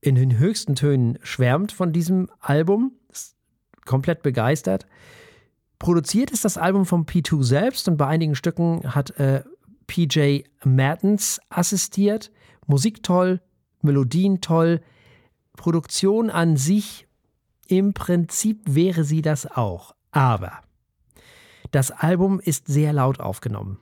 [0.00, 2.92] in den höchsten Tönen schwärmt von diesem Album,
[3.84, 4.86] komplett begeistert.
[5.78, 9.42] Produziert ist das Album von P2 selbst und bei einigen Stücken hat äh,
[9.86, 12.30] PJ Mertens assistiert.
[12.66, 13.40] Musik toll,
[13.82, 14.80] Melodien toll,
[15.56, 17.06] Produktion an sich
[17.66, 19.94] im Prinzip wäre sie das auch.
[20.10, 20.60] Aber
[21.70, 23.78] das Album ist sehr laut aufgenommen.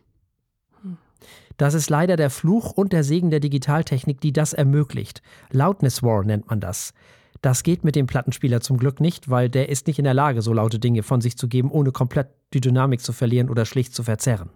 [1.57, 5.23] Das ist leider der Fluch und der Segen der Digitaltechnik, die das ermöglicht.
[5.51, 6.93] Loudness War nennt man das.
[7.41, 10.43] Das geht mit dem Plattenspieler zum Glück nicht, weil der ist nicht in der Lage,
[10.43, 13.95] so laute Dinge von sich zu geben, ohne komplett die Dynamik zu verlieren oder schlicht
[13.95, 14.51] zu verzerren.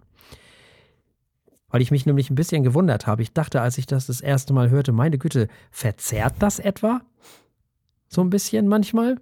[1.69, 3.21] Weil ich mich nämlich ein bisschen gewundert habe.
[3.21, 7.01] Ich dachte, als ich das das erste Mal hörte, meine Güte, verzerrt das etwa?
[8.09, 9.17] So ein bisschen manchmal?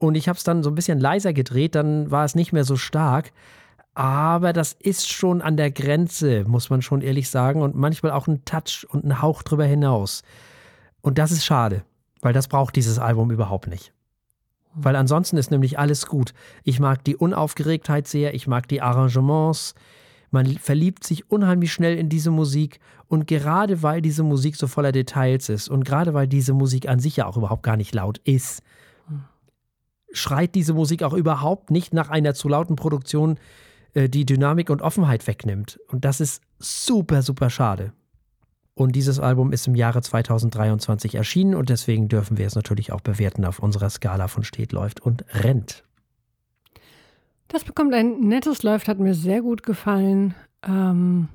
[0.00, 2.64] Und ich habe es dann so ein bisschen leiser gedreht, dann war es nicht mehr
[2.64, 3.32] so stark.
[3.92, 7.60] Aber das ist schon an der Grenze, muss man schon ehrlich sagen.
[7.60, 10.22] Und manchmal auch ein Touch und ein Hauch drüber hinaus.
[11.02, 11.84] Und das ist schade,
[12.22, 13.92] weil das braucht dieses Album überhaupt nicht.
[14.72, 16.32] Weil ansonsten ist nämlich alles gut.
[16.64, 19.74] Ich mag die Unaufgeregtheit sehr, ich mag die Arrangements.
[20.30, 22.80] Man verliebt sich unheimlich schnell in diese Musik.
[23.06, 27.00] Und gerade weil diese Musik so voller Details ist und gerade weil diese Musik an
[27.00, 28.62] sich ja auch überhaupt gar nicht laut ist,
[30.12, 33.38] schreit diese Musik auch überhaupt nicht nach einer zu lauten Produktion
[33.94, 35.78] äh, die Dynamik und Offenheit wegnimmt.
[35.88, 37.92] Und das ist super, super schade.
[38.74, 43.00] Und dieses Album ist im Jahre 2023 erschienen und deswegen dürfen wir es natürlich auch
[43.00, 45.84] bewerten auf unserer Skala von steht, läuft und rennt.
[47.48, 50.34] Das bekommt ein nettes Läuft, hat mir sehr gut gefallen.
[50.62, 51.28] Ähm,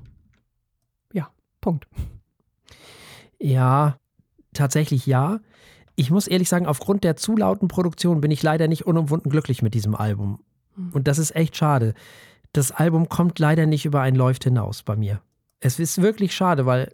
[1.14, 1.88] ja, Punkt.
[3.38, 3.98] Ja,
[4.54, 5.40] tatsächlich ja.
[5.96, 9.62] Ich muss ehrlich sagen, aufgrund der zu lauten Produktion bin ich leider nicht unumwunden glücklich
[9.62, 10.40] mit diesem Album.
[10.76, 10.92] Hm.
[10.94, 11.94] Und das ist echt schade
[12.56, 15.22] das Album kommt leider nicht über ein Läuft hinaus bei mir.
[15.60, 16.94] Es ist wirklich schade, weil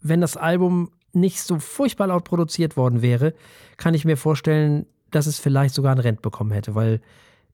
[0.00, 3.34] wenn das Album nicht so furchtbar laut produziert worden wäre,
[3.76, 7.00] kann ich mir vorstellen, dass es vielleicht sogar ein Rent bekommen hätte, weil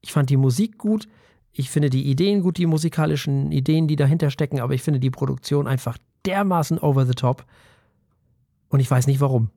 [0.01, 1.07] ich fand die Musik gut,
[1.53, 5.09] ich finde die Ideen gut, die musikalischen Ideen, die dahinter stecken, aber ich finde die
[5.09, 7.45] Produktion einfach dermaßen over the top
[8.67, 9.49] und ich weiß nicht warum.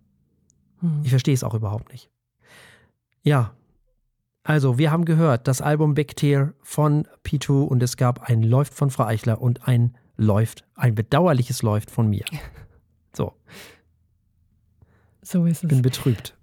[0.80, 1.00] Hm.
[1.02, 2.10] Ich verstehe es auch überhaupt nicht.
[3.22, 3.52] Ja,
[4.48, 8.72] also, wir haben gehört, das Album Big Tear von P2 und es gab ein Läuft
[8.72, 12.24] von Frau Eichler und ein Läuft, ein bedauerliches Läuft von mir.
[13.14, 13.32] So.
[15.22, 15.68] So ist es.
[15.68, 16.36] Bin betrübt.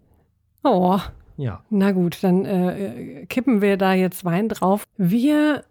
[0.63, 0.99] Oh.
[1.37, 1.63] Ja.
[1.69, 4.83] Na gut, dann äh, kippen wir da jetzt Wein drauf.
[4.97, 5.63] Wir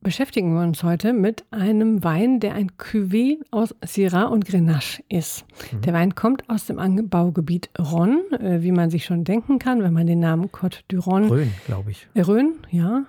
[0.00, 5.44] beschäftigen wir uns heute mit einem Wein, der ein Cuvée aus Syrah und Grenache ist.
[5.72, 5.80] Mhm.
[5.82, 9.92] Der Wein kommt aus dem Anbaugebiet Rhône, äh, wie man sich schon denken kann, wenn
[9.92, 11.28] man den Namen Côte du Rhône.
[11.28, 12.06] Rhön, glaube ich.
[12.14, 13.04] Äh, Rhön, ja.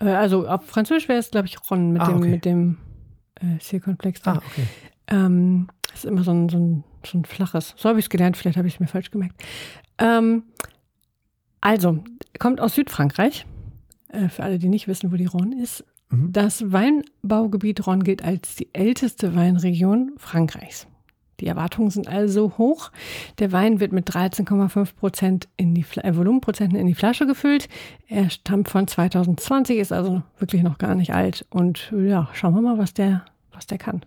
[0.00, 2.28] Äh, also auf Französisch wäre es, glaube ich, Rhône mit ah, dem, okay.
[2.28, 2.76] mit dem
[3.36, 4.20] äh, C-Komplex.
[4.24, 4.66] Ah, okay.
[5.08, 7.74] Ähm, das ist immer so ein, so ein, so ein flaches.
[7.76, 9.42] So habe ich es gelernt, vielleicht habe ich es mir falsch gemerkt.
[9.98, 10.44] Ähm,
[11.60, 12.04] also,
[12.38, 13.46] kommt aus Südfrankreich.
[14.08, 15.84] Äh, für alle, die nicht wissen, wo die Rhône ist.
[16.10, 16.32] Mhm.
[16.32, 20.86] Das Weinbaugebiet Rhône gilt als die älteste Weinregion Frankreichs.
[21.40, 22.90] Die Erwartungen sind also hoch.
[23.38, 27.68] Der Wein wird mit 13,5 Prozent in die äh, Volumenprozenten in die Flasche gefüllt.
[28.06, 31.44] Er stammt von 2020, ist also wirklich noch gar nicht alt.
[31.50, 34.04] Und ja, schauen wir mal, was der, was der kann.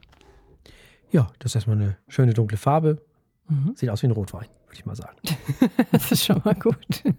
[1.11, 3.01] Ja, das ist erstmal eine schöne dunkle Farbe.
[3.49, 3.73] Mhm.
[3.75, 5.17] Sieht aus wie ein Rotwein, würde ich mal sagen.
[5.91, 7.03] Das ist schon mal gut.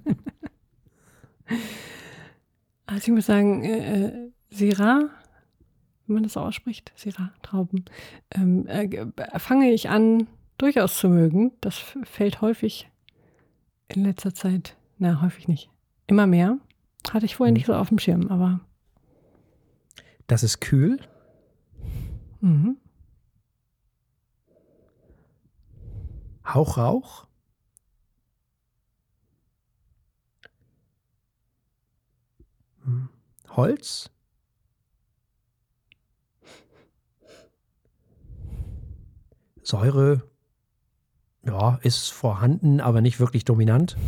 [2.84, 5.10] Also ich muss sagen, äh, äh, Syrah,
[6.06, 7.84] wenn man das so ausspricht, Syrah-Trauben,
[8.30, 11.52] ähm, äh, fange ich an, durchaus zu mögen.
[11.60, 12.88] Das fällt häufig
[13.88, 15.70] in letzter Zeit, na, häufig nicht,
[16.06, 16.58] immer mehr.
[17.10, 18.60] Hatte ich vorher nicht so auf dem Schirm, aber
[20.26, 20.98] Das ist kühl.
[22.40, 22.76] mhm.
[26.46, 27.26] Hauch Rauch.
[32.84, 33.08] Hm.
[33.50, 34.10] Holz.
[39.68, 40.22] Säure.
[41.44, 43.98] Ja, ist vorhanden, aber nicht wirklich dominant.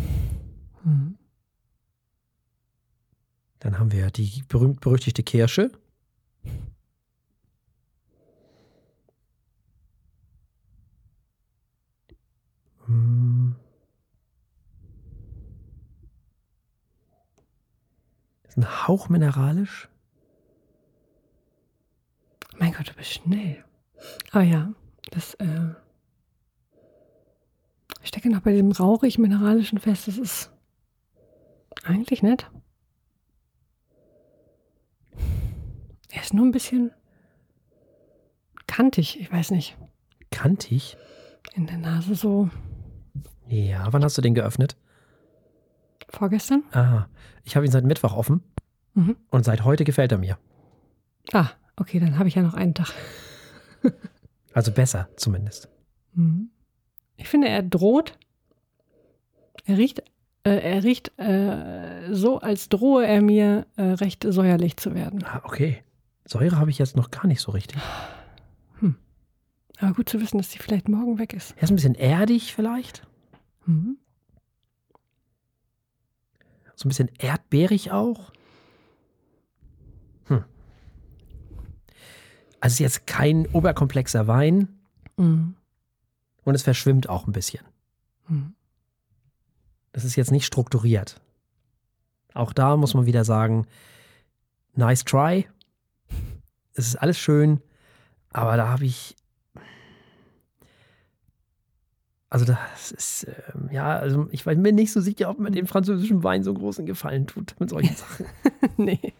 [0.85, 1.19] Mhm.
[3.59, 5.71] Dann haben wir die berühmt-berüchtigte Kirsche.
[12.87, 13.55] Hm.
[18.45, 19.91] Das ist ein Hauch mineralisch.
[22.59, 23.63] Mein Gott, du bist schnell.
[24.33, 24.73] Aber ja,
[25.11, 25.71] das äh,
[28.03, 30.09] ich stecke noch bei diesem rauchig-mineralischen fest.
[30.09, 30.51] Das ist
[31.85, 32.51] eigentlich nett.
[36.13, 36.91] Er ist nur ein bisschen
[38.67, 39.77] kantig, ich weiß nicht.
[40.31, 40.97] Kantig.
[41.55, 42.49] In der Nase so
[43.49, 44.77] Ja, wann hast du den geöffnet?
[46.13, 46.65] vorgestern.
[46.73, 47.07] Ah,
[47.45, 48.43] ich habe ihn seit Mittwoch offen
[48.95, 49.17] Mhm.
[49.31, 50.39] und seit heute gefällt er mir.
[51.33, 52.93] Ah, okay, dann habe ich ja noch einen Tag.
[54.53, 55.69] Also besser zumindest.
[56.15, 56.51] Mhm.
[57.17, 58.19] Ich finde, er droht.
[59.65, 60.01] Er riecht,
[60.45, 65.23] äh, er riecht äh, so, als drohe er mir äh, recht säuerlich zu werden.
[65.25, 65.83] Ah, okay.
[66.25, 67.81] Säure habe ich jetzt noch gar nicht so richtig.
[69.81, 71.55] Aber gut zu wissen, dass die vielleicht morgen weg ist.
[71.57, 73.07] Er ist ein bisschen erdig vielleicht.
[73.65, 73.97] Mhm.
[76.77, 78.31] So ein bisschen erdbeerig auch.
[82.61, 84.69] Also es ist jetzt kein oberkomplexer Wein
[85.17, 85.55] Mhm.
[86.45, 87.65] und es verschwimmt auch ein bisschen.
[88.29, 88.55] Mhm.
[89.93, 91.21] Das ist jetzt nicht strukturiert.
[92.33, 93.67] Auch da muss man wieder sagen,
[94.75, 95.47] nice try.
[96.75, 97.61] Es ist alles schön,
[98.33, 99.17] aber da habe ich.
[102.33, 105.67] Also das ist, ähm, ja, also ich war mir nicht so sicher, ob man dem
[105.67, 108.27] französischen Wein so großen Gefallen tut mit solchen Sachen.
[108.77, 109.13] nee.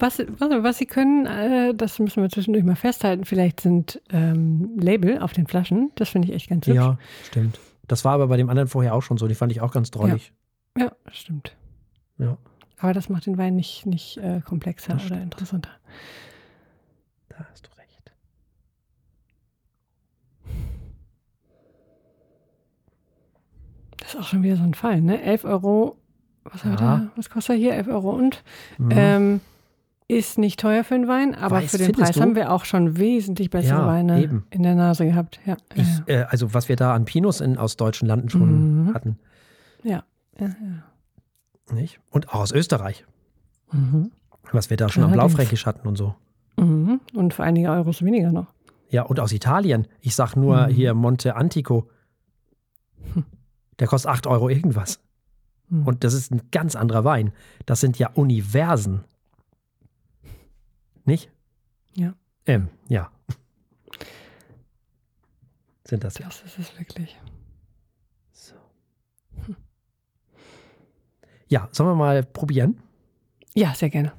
[0.00, 4.72] Was, was, was sie können, äh, das müssen wir zwischendurch mal festhalten, vielleicht sind ähm,
[4.80, 5.92] Label auf den Flaschen.
[5.94, 6.74] Das finde ich echt ganz hübsch.
[6.76, 7.60] ja, stimmt.
[7.86, 9.28] Das war aber bei dem anderen vorher auch schon so.
[9.28, 10.32] Die fand ich auch ganz drollig.
[10.78, 11.54] ja stimmt.
[12.18, 12.36] Ja.
[12.78, 15.22] Aber das macht den Wein nicht, nicht äh, komplexer Das oder stimmt.
[15.34, 15.70] interessanter.
[17.28, 18.12] Da hast du recht.
[23.98, 25.20] Das ist auch schon wieder so ein Fall, ne?
[25.22, 25.96] 11 Euro,
[26.44, 26.76] was, Ja.
[26.76, 27.10] da?
[27.16, 27.74] was kostet er hier?
[27.74, 28.42] 11 Euro und?
[28.78, 28.90] Mhm.
[28.92, 29.40] Ähm,
[30.10, 32.20] ist nicht teuer für einen Wein, aber Weiß, für den Preis du?
[32.20, 34.46] haben wir auch schon wesentlich bessere Ja, Weine eben.
[34.50, 35.40] in der Nase gehabt.
[35.46, 38.94] Ja, ich, äh, also was wir da an Pinos in, aus deutschen Landen schon Mhm.
[38.94, 39.18] hatten.
[39.82, 40.04] ja.
[40.38, 41.74] ja, ja.
[41.74, 42.00] Nicht?
[42.10, 43.04] Und auch aus Österreich.
[43.72, 44.10] Mhm.
[44.52, 45.12] Was wir da schon am.
[45.12, 46.14] Blaufränkisch hatten und so.
[46.56, 47.00] Mhm.
[47.14, 48.52] Und für einige Euros weniger noch.
[48.88, 49.86] Ja, und aus Italien.
[50.00, 50.72] Ich sag nur Mhm.
[50.72, 51.88] hier Monte Antico.
[53.78, 55.00] Der kostet 8 Euro irgendwas.
[55.68, 55.86] Mhm.
[55.86, 57.32] Und das ist ein ganz anderer Wein.
[57.66, 59.04] Das sind ja Universen.
[61.04, 61.30] Nicht?
[61.94, 62.14] Ja.
[62.46, 63.10] Ähm, ja.
[65.84, 66.26] Sind das ja.
[66.26, 67.18] Das ist es wirklich.
[68.32, 68.54] So.
[71.48, 72.80] Ja, sollen wir mal probieren?
[73.54, 74.12] Ja, sehr gerne.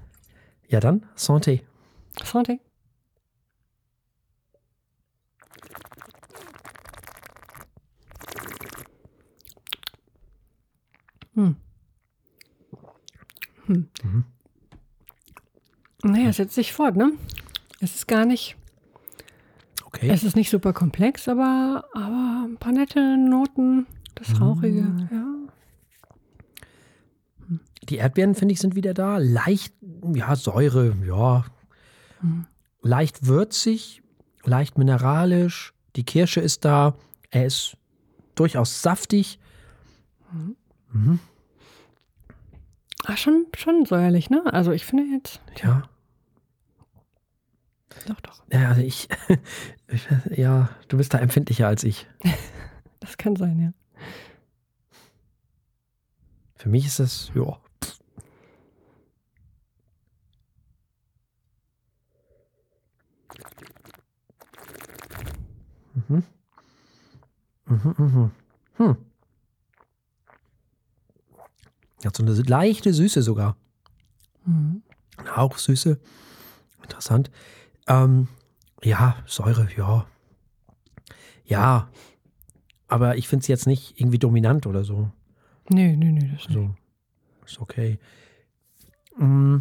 [0.68, 1.62] Ja, dann Santé.
[2.22, 2.60] Santé.
[11.36, 11.56] Hm.
[13.68, 13.90] Hm.
[14.04, 14.26] Mhm.
[16.04, 17.12] Naja, es setzt sich fort, ne?
[17.80, 18.56] Es ist gar nicht,
[19.86, 20.10] Okay.
[20.10, 23.86] es ist nicht super komplex, aber, aber ein paar nette Noten,
[24.16, 25.10] das Rauchige, Mhm.
[25.12, 25.28] ja.
[27.90, 29.18] Die Erdbeeren, finde ich, sind wieder da.
[29.18, 29.74] Leicht,
[30.14, 31.44] ja, Säure, ja.
[32.22, 32.46] Mhm.
[32.84, 34.02] Leicht würzig,
[34.44, 35.74] leicht mineralisch.
[35.96, 36.96] Die Kirsche ist da.
[37.32, 37.76] Er ist
[38.36, 39.40] durchaus saftig.
[40.94, 41.20] Mhm.
[43.06, 44.44] Ah, schon, schon säuerlich, ne?
[44.54, 45.84] Also ich finde jetzt, Ja.
[48.08, 49.08] Doch, doch, Ja, also ich,
[49.88, 52.08] ich, ja, du bist da empfindlicher als ich.
[53.00, 53.74] das kann sein, ja.
[56.56, 57.58] Für mich ist das, ja.
[66.08, 66.24] Mhm.
[67.66, 68.32] Mhm, mhm.
[68.78, 68.98] Hm.
[72.06, 73.56] Hat so eine leichte Süße sogar.
[74.46, 74.84] Mhm.
[75.18, 76.00] Eine Hauchsüße.
[76.84, 77.32] Interessant.
[77.88, 78.28] Ähm,
[78.84, 80.06] ja, Säure, ja.
[81.46, 81.90] Ja.
[82.88, 85.12] Aber ich finde es jetzt nicht irgendwie dominant oder so.
[85.70, 86.54] Nee, nee, nee, das nicht.
[86.54, 86.76] So.
[87.46, 88.00] Ist okay.
[89.18, 89.60] Mm.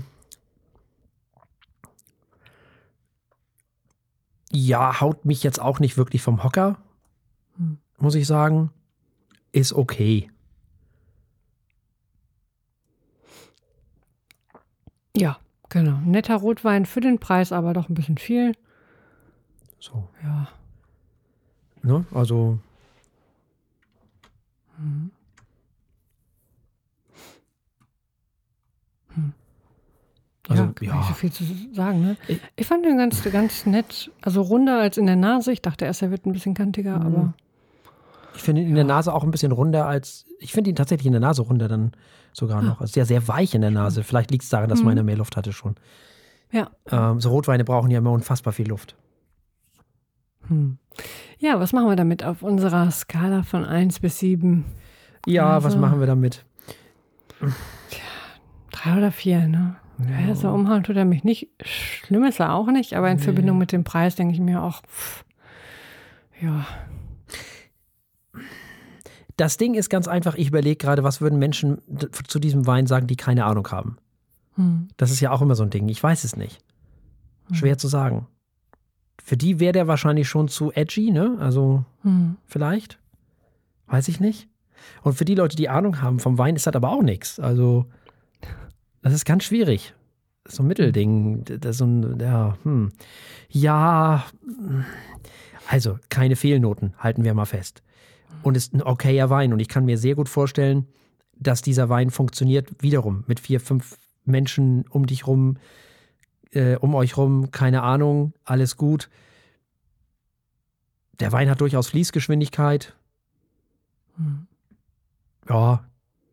[4.52, 6.78] Ja, haut mich jetzt auch nicht wirklich vom Hocker,
[7.56, 7.78] Hm.
[7.98, 8.70] muss ich sagen.
[9.52, 10.30] Ist okay.
[15.16, 15.38] Ja,
[15.70, 15.96] genau.
[16.04, 18.52] Netter Rotwein für den Preis, aber doch ein bisschen viel.
[19.78, 20.06] So.
[20.22, 20.48] Ja.
[21.82, 22.04] Ne?
[22.12, 22.58] Also,
[30.48, 30.96] Also, ja, ja.
[30.96, 32.16] nicht so viel zu sagen, ne?
[32.26, 34.10] Ich- Ich fand den ganz, ganz nett.
[34.22, 35.52] Also runder als in der Nase.
[35.52, 37.06] Ich dachte erst, er wird ein bisschen kantiger, Mhm.
[37.06, 37.34] aber
[38.40, 40.24] ich finde ihn in der Nase auch ein bisschen runder als.
[40.38, 41.92] Ich finde ihn tatsächlich in der Nase runder dann
[42.32, 42.80] sogar noch.
[42.80, 44.02] Also, sehr, sehr weich in der Nase.
[44.02, 44.86] Vielleicht liegt es daran, dass Mhm.
[44.86, 45.74] meine mehr Luft hatte schon.
[46.52, 46.70] ja.
[46.90, 48.96] Ähm, so Rotweine brauchen ja immer unfassbar viel Luft.
[50.48, 50.78] Hm.
[51.38, 54.64] Ja, was machen wir damit auf unserer Skala von 1 bis 7?
[55.26, 56.44] Ja, was Also- machen wir damit?
[58.72, 59.76] Drei oder vier, ne?
[60.26, 60.34] Ja.
[60.34, 61.48] so umhauen tut er mich nicht.
[61.62, 63.22] Schlimm ist er auch nicht, aber in Nee.
[63.22, 65.24] Verbindung mit dem Preis denke ich mir auch, pff,
[66.40, 66.64] ja,
[69.40, 71.78] Das Ding ist ganz einfach, ich überlege gerade, was würden Menschen
[72.28, 73.96] zu diesem Wein sagen, die keine Ahnung haben.
[74.56, 74.88] hm.
[74.98, 75.88] Das ist ja auch immer so ein Ding.
[75.88, 76.62] Ich weiß es nicht.
[77.52, 78.26] Schwer zu sagen.
[79.24, 81.38] Für die wäre der wahrscheinlich schon zu edgy, ne?
[81.40, 82.36] Also Hm.
[82.44, 82.98] vielleicht.
[83.86, 84.48] Weiß ich nicht.
[85.02, 87.40] Und für die Leute, die Ahnung haben vom Wein, ist das aber auch nichts.
[87.40, 87.86] Also,
[89.02, 89.94] das ist ganz schwierig.
[90.46, 91.44] So ein Mittelding.
[91.44, 92.92] Das so ein, ja, hm.
[93.48, 94.24] Ja,
[95.68, 97.82] also keine Fehlnoten, halten wir mal fest.
[98.42, 99.52] Und ist ein okayer Wein.
[99.52, 100.86] Und ich kann mir sehr gut vorstellen,
[101.36, 105.56] dass dieser Wein funktioniert wiederum mit vier, fünf Menschen um dich rum,
[106.52, 109.08] äh, um euch rum, keine Ahnung, alles gut.
[111.18, 112.96] Der Wein hat durchaus Fließgeschwindigkeit.
[114.16, 114.46] Hm.
[115.48, 115.84] Ja,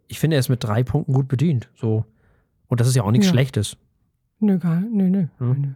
[0.07, 1.69] ich finde, er ist mit drei Punkten gut bedient.
[1.75, 2.05] So.
[2.67, 3.33] Und das ist ja auch nichts Ja.
[3.33, 3.77] Schlechtes.
[4.39, 5.49] Nö, gar nö, nö, Hm.
[5.51, 5.73] nö, nö.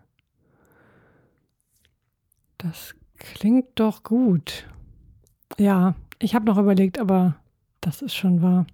[2.57, 4.67] Das klingt doch gut.
[5.57, 7.35] Ja, ich habe noch überlegt, aber
[7.81, 8.67] das ist schon wahr.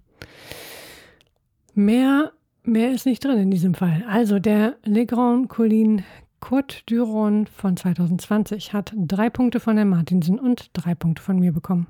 [1.74, 2.32] Mehr,
[2.62, 4.04] mehr ist nicht drin in diesem Fall.
[4.08, 6.02] Also der Le Grand Colline
[6.40, 11.52] Côte Duron von 2020 hat drei Punkte von Herrn Martinsen und drei Punkte von mir
[11.52, 11.88] bekommen.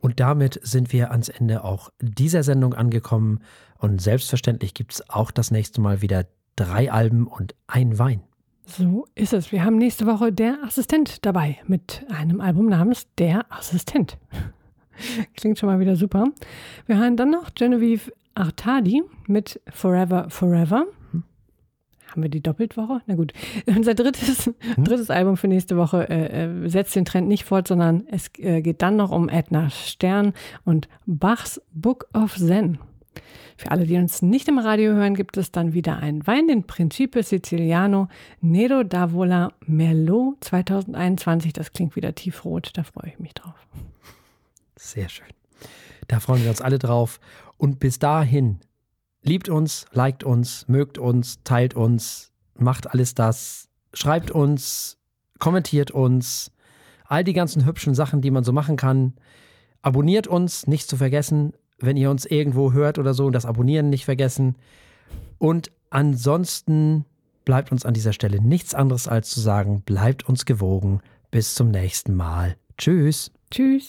[0.00, 3.40] Und damit sind wir ans Ende auch dieser Sendung angekommen.
[3.78, 8.22] Und selbstverständlich gibt es auch das nächste Mal wieder drei Alben und ein Wein.
[8.64, 9.50] So ist es.
[9.50, 14.18] Wir haben nächste Woche der Assistent dabei mit einem Album namens Der Assistent.
[15.36, 16.26] Klingt schon mal wieder super.
[16.86, 20.86] Wir hören dann noch Genevieve Artadi mit Forever Forever.
[22.10, 23.02] Haben wir die Doppeltwoche?
[23.06, 23.32] Na gut.
[23.66, 28.06] Unser drittes, drittes Album für nächste Woche äh, äh, setzt den Trend nicht fort, sondern
[28.10, 30.32] es äh, geht dann noch um Edna Stern
[30.64, 32.78] und Bachs Book of Zen.
[33.56, 36.64] Für alle, die uns nicht im Radio hören, gibt es dann wieder einen Wein, den
[36.64, 38.08] Principe Siciliano
[38.40, 41.52] Nero d'Avola Merlot 2021.
[41.52, 43.66] Das klingt wieder tiefrot, da freue ich mich drauf.
[44.78, 45.26] Sehr schön.
[46.06, 47.20] Da freuen wir uns alle drauf.
[47.56, 48.60] Und bis dahin,
[49.22, 54.98] liebt uns, liked uns, mögt uns, teilt uns, macht alles das, schreibt uns,
[55.38, 56.52] kommentiert uns,
[57.04, 59.14] all die ganzen hübschen Sachen, die man so machen kann.
[59.82, 63.90] Abonniert uns, nicht zu vergessen, wenn ihr uns irgendwo hört oder so, und das Abonnieren
[63.90, 64.56] nicht vergessen.
[65.38, 67.04] Und ansonsten
[67.44, 71.00] bleibt uns an dieser Stelle nichts anderes als zu sagen, bleibt uns gewogen.
[71.30, 72.56] Bis zum nächsten Mal.
[72.76, 73.30] Tschüss.
[73.50, 73.86] Tschüss.